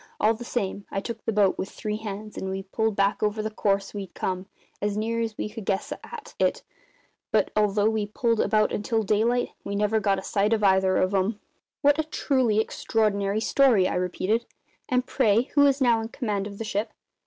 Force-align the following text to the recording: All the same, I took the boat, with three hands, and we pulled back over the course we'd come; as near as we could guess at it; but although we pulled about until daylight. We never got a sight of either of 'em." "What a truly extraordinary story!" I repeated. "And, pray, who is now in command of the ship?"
All 0.19 0.33
the 0.33 0.43
same, 0.43 0.87
I 0.89 0.99
took 0.99 1.23
the 1.25 1.31
boat, 1.31 1.59
with 1.59 1.69
three 1.69 1.97
hands, 1.97 2.35
and 2.35 2.49
we 2.49 2.63
pulled 2.63 2.95
back 2.95 3.21
over 3.21 3.43
the 3.43 3.51
course 3.51 3.93
we'd 3.93 4.15
come; 4.15 4.47
as 4.81 4.97
near 4.97 5.21
as 5.21 5.37
we 5.37 5.47
could 5.47 5.63
guess 5.63 5.93
at 6.03 6.33
it; 6.39 6.63
but 7.31 7.51
although 7.55 7.87
we 7.87 8.07
pulled 8.07 8.39
about 8.39 8.71
until 8.71 9.03
daylight. 9.03 9.49
We 9.63 9.75
never 9.75 9.99
got 9.99 10.17
a 10.17 10.23
sight 10.23 10.53
of 10.53 10.63
either 10.63 10.97
of 10.97 11.13
'em." 11.13 11.39
"What 11.83 11.99
a 11.99 12.03
truly 12.03 12.57
extraordinary 12.59 13.41
story!" 13.41 13.87
I 13.87 13.93
repeated. 13.93 14.47
"And, 14.89 15.05
pray, 15.05 15.43
who 15.53 15.67
is 15.67 15.79
now 15.79 16.01
in 16.01 16.07
command 16.07 16.47
of 16.47 16.57
the 16.57 16.63
ship?" 16.63 16.93